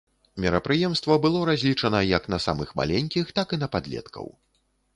[0.45, 4.25] Мерапрыемства было разлічана як на самых маленькіх, так і на падлеткаў.